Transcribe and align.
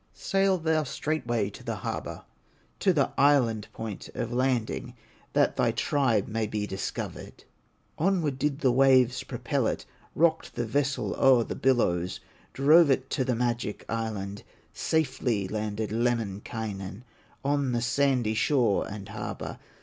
Sail 0.15 0.57
thou 0.57 0.81
straightway 0.81 1.51
to 1.51 1.63
the 1.63 1.75
harbor, 1.75 2.23
To 2.79 2.91
the 2.91 3.11
island 3.19 3.67
point 3.71 4.09
of 4.15 4.33
landing 4.33 4.95
That 5.33 5.57
thy 5.57 5.69
tribe 5.71 6.27
may 6.27 6.47
be 6.47 6.65
discovered." 6.65 7.43
Onward 7.99 8.39
did 8.39 8.61
the 8.61 8.71
waves 8.71 9.23
propel 9.23 9.67
it, 9.67 9.85
Rocked 10.15 10.55
his 10.55 10.65
vessel 10.67 11.15
o'er 11.19 11.43
the 11.43 11.53
billows, 11.53 12.19
Drove 12.51 12.89
it 12.89 13.11
to 13.11 13.23
the 13.23 13.35
magic 13.35 13.85
island, 13.89 14.41
Safely 14.73 15.47
landed 15.47 15.91
Lemminkainen 15.91 17.03
On 17.45 17.71
the 17.71 17.81
sandy 17.83 18.33
shore 18.33 18.87
and 18.87 19.07
harbor. 19.09 19.59